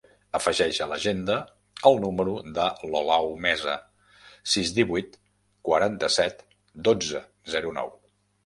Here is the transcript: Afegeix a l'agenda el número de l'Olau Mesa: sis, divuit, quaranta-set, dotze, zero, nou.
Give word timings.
Afegeix 0.37 0.77
a 0.83 0.85
l'agenda 0.91 1.33
el 1.89 1.99
número 2.05 2.33
de 2.55 2.65
l'Olau 2.95 3.29
Mesa: 3.47 3.75
sis, 4.55 4.73
divuit, 4.79 5.21
quaranta-set, 5.69 6.43
dotze, 6.89 7.23
zero, 7.57 7.77
nou. 7.81 7.95